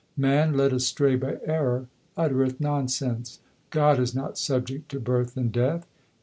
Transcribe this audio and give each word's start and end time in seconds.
Man 0.17 0.57
led 0.57 0.73
astray 0.73 1.15
by 1.15 1.37
error 1.45 1.85
uttereth 2.17 2.59
nonsense. 2.59 3.37
God 3.69 3.99
is 3.99 4.15
not 4.15 4.35
subject 4.35 4.89
to 4.89 4.99
birth 4.99 5.37
and 5.37 5.51
death. 5.51 5.85